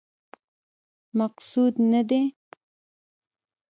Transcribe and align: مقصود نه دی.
مقصود 1.19 1.73
نه 1.91 2.01
دی. 2.09 2.23